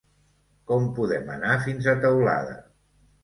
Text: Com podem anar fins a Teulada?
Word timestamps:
Com 0.69 0.87
podem 0.99 1.29
anar 1.35 1.59
fins 1.67 1.91
a 1.93 1.97
Teulada? 2.07 2.57